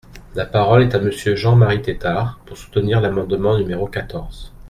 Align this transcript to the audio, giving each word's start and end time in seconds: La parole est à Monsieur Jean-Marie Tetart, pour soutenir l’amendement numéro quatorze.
La 0.33 0.47
parole 0.47 0.81
est 0.81 0.95
à 0.95 0.99
Monsieur 0.99 1.35
Jean-Marie 1.35 1.83
Tetart, 1.83 2.39
pour 2.47 2.57
soutenir 2.57 3.01
l’amendement 3.01 3.55
numéro 3.59 3.85
quatorze. 3.87 4.51